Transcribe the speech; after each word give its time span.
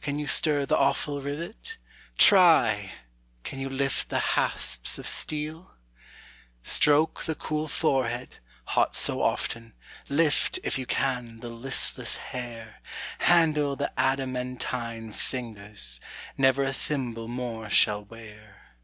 can 0.00 0.18
you 0.18 0.26
stir 0.26 0.66
the 0.66 0.76
awful 0.76 1.20
rivet? 1.20 1.76
Try! 2.18 2.90
can 3.44 3.60
you 3.60 3.70
lift 3.70 4.08
the 4.10 4.18
hasps 4.34 4.98
of 4.98 5.06
steel? 5.06 5.76
Stroke 6.64 7.22
the 7.26 7.36
cool 7.36 7.68
forehead, 7.68 8.38
hot 8.64 8.96
so 8.96 9.22
often, 9.22 9.74
Lift, 10.08 10.58
if 10.64 10.78
you 10.78 10.86
can, 10.86 11.38
the 11.38 11.48
listless 11.48 12.16
hair; 12.16 12.80
Handle 13.20 13.76
the 13.76 13.92
adamantine 13.96 15.12
fingers 15.12 16.00
Never 16.36 16.64
a 16.64 16.72
thimble 16.72 17.28
more 17.28 17.70
shall 17.70 18.04
wear. 18.04 18.74